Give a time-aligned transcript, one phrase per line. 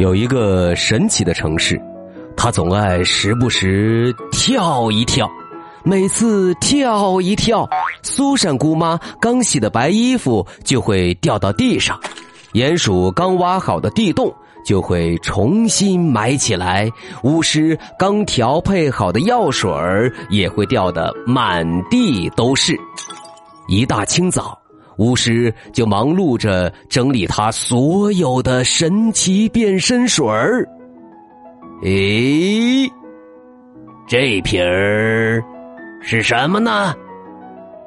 [0.00, 1.78] 有一个神奇的城市，
[2.34, 5.30] 它总爱时不时跳一跳。
[5.84, 7.68] 每次跳一跳，
[8.02, 12.00] 苏珊姑妈刚洗的白衣服就会掉到地上，
[12.54, 16.90] 鼹鼠刚挖好的地洞就会重新埋起来，
[17.22, 19.70] 巫师刚调配好的药水
[20.30, 22.74] 也会掉得满地都是。
[23.68, 24.58] 一大清早。
[25.00, 30.68] 巫师就忙碌着整理他所有的神奇变身水儿。
[31.82, 32.86] 诶，
[34.06, 35.42] 这瓶儿
[36.02, 36.94] 是什么呢？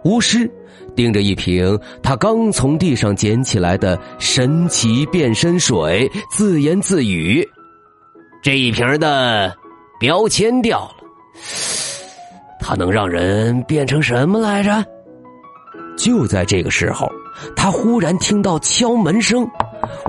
[0.05, 0.49] 巫师
[0.95, 7.47] 盯着一瓶他刚从地上捡起来的神奇变身水，自言自语
[8.41, 9.55] ：“这一瓶的
[9.99, 10.95] 标签掉了，
[12.59, 14.83] 它能让人变成什么来着？”
[15.95, 17.09] 就在这个时候，
[17.55, 19.47] 他忽然听到敲门声，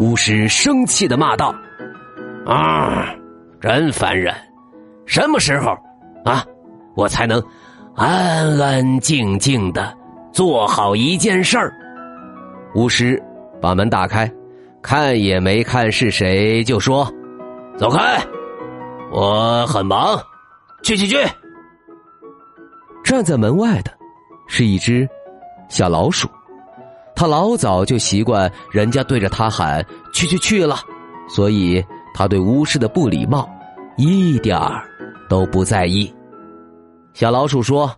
[0.00, 1.54] 巫师生气的骂道
[2.46, 3.14] ：“啊，
[3.60, 4.34] 真烦人！
[5.06, 5.76] 什么时候
[6.24, 6.44] 啊，
[6.94, 7.42] 我才能
[7.94, 9.96] 安安静静的
[10.32, 11.72] 做好一件事儿？”
[12.74, 13.22] 巫师
[13.60, 14.30] 把门打开，
[14.82, 17.06] 看也没看是谁，就说
[17.78, 18.20] ：“走开，
[19.12, 20.18] 我很忙，
[20.82, 21.16] 去去去。”
[23.04, 23.92] 站在门外的
[24.48, 25.08] 是一只。
[25.68, 26.28] 小老鼠，
[27.16, 30.76] 他老早就习惯人家对着他喊“去去去了”，
[31.28, 33.48] 所以他对巫师的不礼貌
[33.96, 34.84] 一点儿
[35.28, 36.12] 都不在意。
[37.12, 37.90] 小老鼠说：“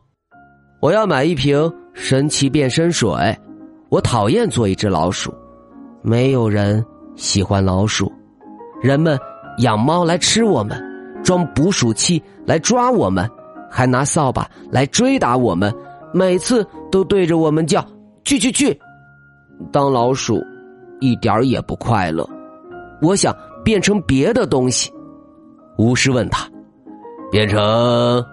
[0.80, 3.10] 我要买一瓶神奇变身水，
[3.88, 5.34] 我讨厌做一只老鼠，
[6.02, 6.84] 没有人
[7.14, 8.12] 喜欢老鼠，
[8.82, 9.18] 人们
[9.58, 10.78] 养猫来吃我们，
[11.24, 13.28] 装捕鼠器来抓我们，
[13.70, 15.74] 还拿扫把来追打我们。”
[16.16, 17.84] 每次都对着我们叫
[18.24, 18.80] “去去去”，
[19.70, 20.42] 当老鼠
[20.98, 22.26] 一点也不快乐。
[23.02, 24.90] 我想变成别的东西。
[25.76, 26.48] 巫师问他
[27.30, 28.24] ：“变成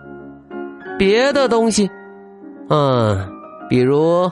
[0.98, 1.90] 别的东西？
[2.70, 3.30] 嗯，
[3.68, 4.32] 比如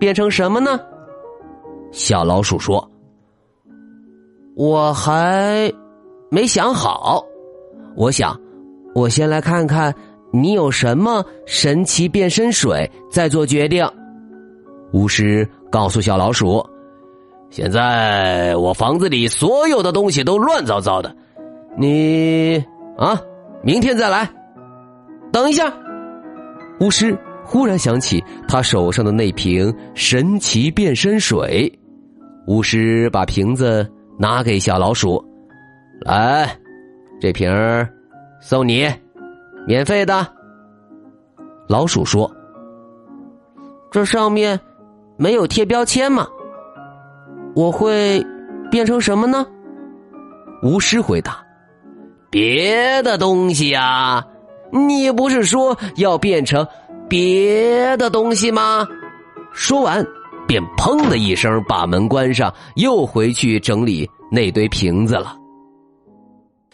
[0.00, 0.80] 变成什么呢？”
[1.92, 2.90] 小老鼠说
[4.58, 5.72] ：“我还
[6.32, 7.24] 没想好。
[7.94, 8.36] 我想，
[8.92, 9.94] 我先来看看。”
[10.32, 12.90] 你有什么神奇变身水？
[13.10, 13.88] 再做决定。
[14.92, 16.64] 巫师告诉小老鼠
[17.50, 21.14] ：“现在我房子里所有的东西都乱糟糟的，
[21.76, 22.62] 你
[22.98, 23.20] 啊，
[23.62, 24.28] 明天再来。
[25.32, 25.72] 等一下。”
[26.80, 31.72] 巫师忽然想起他手上的那瓶神奇变身水，
[32.46, 33.88] 巫师把瓶子
[34.18, 35.24] 拿给小老鼠
[36.04, 36.54] ：“来，
[37.20, 37.88] 这瓶儿
[38.40, 38.86] 送你。”
[39.66, 40.24] 免费的，
[41.66, 42.30] 老鼠说
[43.90, 44.58] ：“这上面
[45.16, 46.28] 没有贴标签吗？
[47.56, 48.24] 我会
[48.70, 49.44] 变成什么呢？”
[50.62, 51.44] 巫师回答
[52.30, 54.24] ：“别的东西呀，
[54.70, 56.64] 你不是说要变成
[57.08, 58.86] 别的东西吗？”
[59.52, 60.06] 说完，
[60.46, 65.36] 便砰的一声把门关上，又回去整理那堆瓶子了。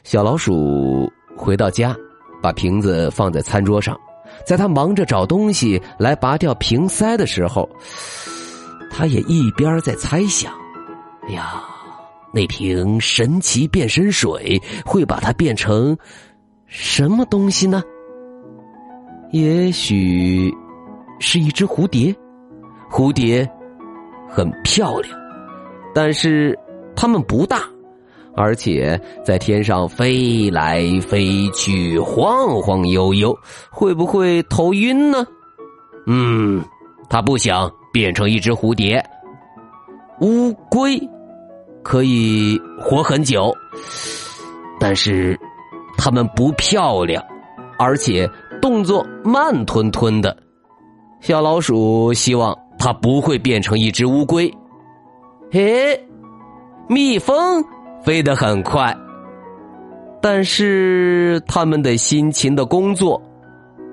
[0.05, 1.97] 小老鼠回到家。
[2.43, 3.99] 把瓶子放在餐桌上，
[4.45, 7.69] 在他忙着找东西来拔掉瓶塞的时候，
[8.91, 10.53] 他也一边在猜想
[11.29, 11.63] ：“哎呀，
[12.33, 15.97] 那瓶神奇变身水会把它变成
[16.67, 17.83] 什么东西呢？
[19.31, 20.53] 也许
[21.21, 22.15] 是一只蝴蝶。
[22.91, 23.49] 蝴蝶
[24.29, 25.19] 很漂亮，
[25.95, 26.59] 但是
[26.95, 27.63] 它们不大。”
[28.35, 33.37] 而且在天上飞来飞去，晃晃悠悠，
[33.71, 35.27] 会不会头晕呢？
[36.07, 36.65] 嗯，
[37.09, 39.05] 他不想变成一只蝴蝶。
[40.21, 40.99] 乌龟
[41.83, 43.53] 可以活很久，
[44.81, 45.39] 但是
[45.99, 47.23] 它们不漂亮，
[47.79, 48.29] 而且
[48.61, 50.37] 动作慢吞吞的。
[51.21, 54.53] 小老鼠希望它不会变成一只乌龟。
[55.51, 56.01] 嘿，
[56.89, 57.63] 蜜蜂。
[58.05, 58.97] 飞得很快，
[60.21, 63.21] 但是他们得辛勤的工作，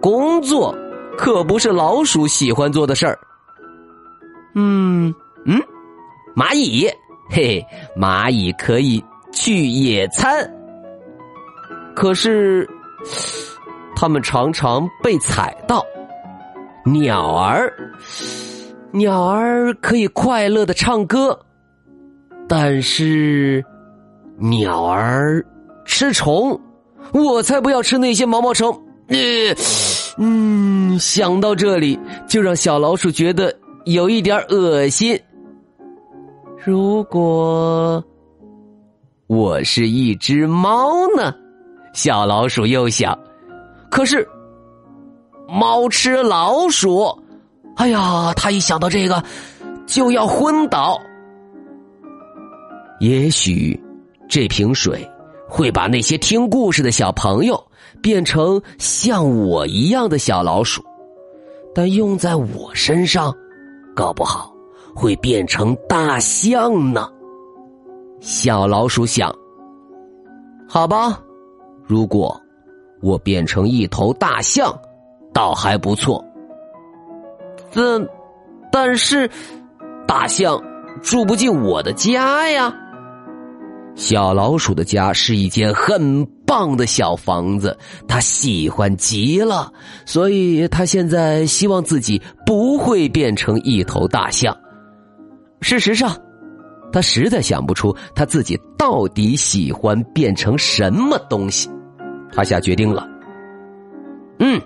[0.01, 0.75] 工作
[1.17, 3.17] 可不是老鼠喜欢做的事儿。
[4.55, 5.13] 嗯
[5.45, 5.61] 嗯，
[6.35, 6.89] 蚂蚁，
[7.29, 7.65] 嘿，
[7.95, 10.49] 蚂蚁可以去野餐。
[11.95, 12.67] 可是，
[13.95, 15.85] 他们常常被踩到。
[16.85, 17.71] 鸟儿，
[18.91, 21.37] 鸟儿可以快乐的唱歌，
[22.47, 23.63] 但是，
[24.39, 25.45] 鸟儿
[25.85, 26.59] 吃虫，
[27.13, 28.71] 我才不要吃那些毛毛虫。
[29.07, 29.55] 嗯
[30.17, 33.53] 嗯，想到这里，就让小老鼠觉得
[33.85, 35.19] 有一点恶心。
[36.63, 38.03] 如果
[39.27, 41.33] 我是一只猫呢？
[41.93, 43.17] 小老鼠又想，
[43.89, 44.27] 可是
[45.47, 47.07] 猫吃老鼠，
[47.77, 49.23] 哎呀，他一想到这个
[49.87, 50.99] 就要昏倒。
[52.99, 53.81] 也许
[54.29, 55.09] 这瓶水
[55.47, 57.61] 会把那些听故事的小朋友
[57.99, 60.83] 变成像我一样的小老鼠，
[61.73, 63.35] 但用在我身上，
[63.95, 64.53] 搞不好
[64.95, 67.09] 会变成大象呢。
[68.21, 69.33] 小老鼠想，
[70.67, 71.19] 好吧。
[71.87, 72.39] 如果
[73.01, 74.77] 我变成一头大象，
[75.33, 76.23] 倒还不错。
[77.73, 78.07] 但
[78.71, 79.27] 但是，
[80.07, 80.61] 大象
[81.01, 82.71] 住不进我的家呀。
[83.99, 89.69] 小老鼠的家是一间很棒的小房子，它喜欢极了，
[90.05, 94.55] 所以它现在希望自己不会变成一头大象。
[95.59, 96.15] 事实上，
[96.93, 101.69] 他实在想不出他自己到底喜欢变成什么东西。
[102.31, 103.05] 他下决定了，
[104.39, 104.61] 嗯，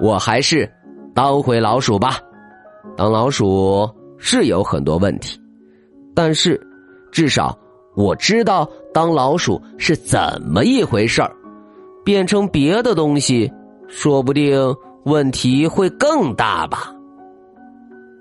[0.00, 0.66] 我还是
[1.14, 2.18] 当回老鼠吧。
[2.96, 3.86] 当老鼠
[4.16, 5.38] 是有很多问题，
[6.14, 6.58] 但是
[7.12, 7.56] 至少
[7.94, 11.30] 我知道当老鼠是怎么一回事儿。
[12.04, 13.50] 变成别的东西，
[13.88, 14.58] 说不定
[15.04, 16.92] 问题会更大吧。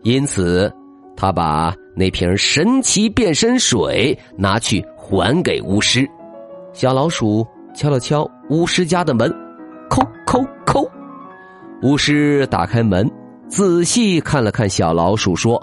[0.03, 0.71] 因此，
[1.15, 6.07] 他把那瓶神奇变身水拿去还给巫师。
[6.73, 8.29] 小老鼠敲了敲。
[8.49, 9.31] 巫师家的门，
[9.89, 10.87] 叩叩叩。
[11.81, 13.09] 巫师打开门，
[13.47, 15.55] 仔细看了看小老鼠，说：“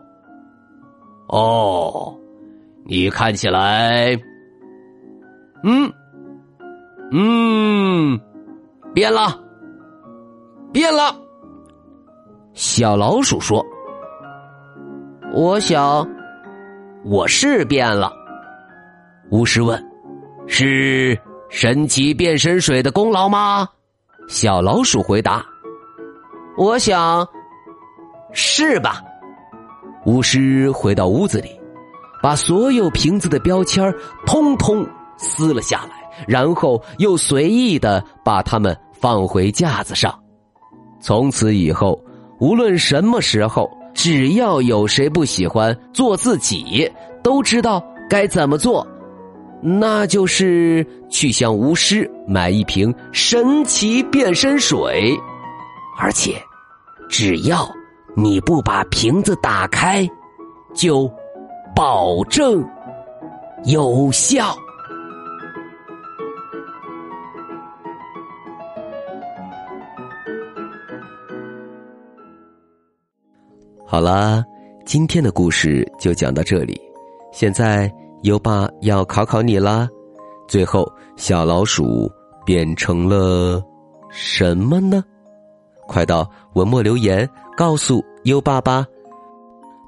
[1.28, 1.97] 哦，
[2.88, 4.18] 你看起来，
[5.62, 5.92] 嗯，
[7.12, 8.18] 嗯，
[8.94, 9.38] 变了，
[10.72, 11.14] 变了。”
[12.54, 13.62] 小老鼠说
[15.34, 16.08] ：“我想，
[17.04, 18.10] 我是变了。”
[19.30, 19.78] 巫师问
[20.48, 21.16] ：“是？”
[21.50, 23.68] 神奇变身水的功劳吗？
[24.28, 25.44] 小老鼠回答
[26.58, 27.26] ：“我想
[28.32, 29.02] 是吧。”
[30.04, 31.57] 巫师回到屋子里，
[32.22, 33.92] 把所有瓶子的标签
[34.26, 34.86] 通通
[35.16, 40.16] 撕了下来，然后又随意的把它们放回架子上。
[41.00, 42.00] 从此以后，
[42.40, 46.90] 无论什么时候，只要有谁不喜欢做自己，
[47.22, 48.86] 都知道该怎么做。
[49.60, 55.16] 那就是去向巫师买一瓶神奇变身水，
[55.98, 56.40] 而且
[57.08, 57.68] 只要
[58.14, 60.08] 你不把瓶子打开，
[60.72, 61.10] 就
[61.78, 62.68] 保证
[63.66, 64.52] 有效。
[73.86, 74.44] 好了，
[74.84, 76.76] 今天的故事就讲到这里，
[77.30, 77.88] 现在。
[78.22, 79.88] 优爸要考考你啦！
[80.48, 82.10] 最后，小老鼠
[82.44, 83.62] 变成了
[84.10, 85.04] 什么呢？
[85.86, 88.84] 快到文末留言告诉优爸吧。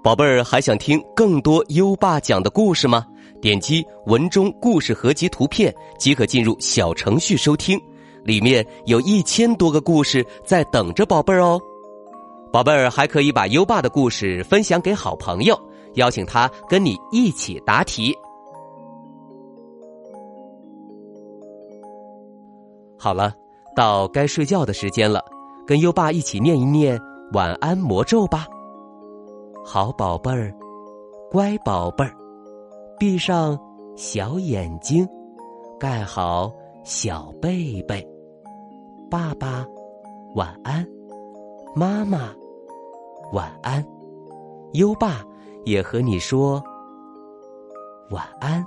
[0.03, 3.05] 宝贝儿，还想听更多优爸讲的故事吗？
[3.43, 7.79] 点击文中故事合集图片即可进入小程序收听，
[8.25, 11.61] 里面有一千多个故事在等着宝贝儿哦。
[12.51, 15.59] 宝贝儿还可以把优爸的故事分享给好朋友。
[15.95, 18.15] 邀请他跟你一起答题。
[22.97, 23.35] 好了，
[23.77, 25.23] 到该睡觉的时间了，
[25.67, 26.99] 跟优爸一起念一念
[27.33, 28.47] 晚安魔咒吧。
[29.73, 30.53] 好宝贝儿，
[31.31, 32.13] 乖宝贝儿，
[32.99, 33.57] 闭上
[33.95, 35.09] 小眼睛，
[35.79, 38.05] 盖好小被被。
[39.09, 39.65] 爸爸
[40.35, 40.85] 晚安，
[41.73, 42.35] 妈妈
[43.33, 43.87] 晚安，
[44.73, 45.25] 优爸。
[45.65, 46.61] 也和你说
[48.11, 48.67] 晚安，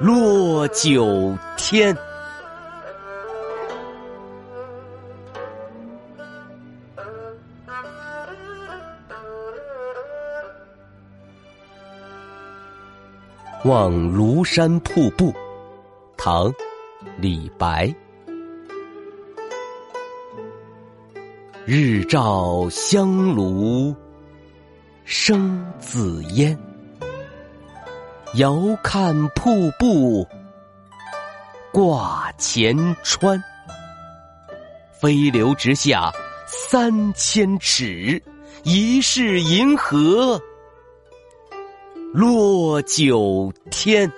[0.00, 1.96] 落九天。
[13.64, 15.32] 望庐山瀑布，
[16.18, 16.48] 唐·
[17.16, 17.94] 李白。
[21.64, 23.96] 日照香炉
[25.06, 26.58] 生紫烟，
[28.34, 30.26] 遥看瀑布
[31.72, 33.40] 挂前川。
[35.00, 36.12] 飞流直下
[36.44, 38.20] 三千尺，
[38.64, 40.40] 疑是银河。
[42.12, 44.10] 落九天。